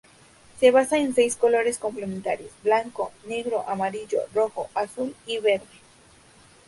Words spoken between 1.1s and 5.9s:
seis colores complementarios: blanco, negro, amarillo, rojo, azul y verde.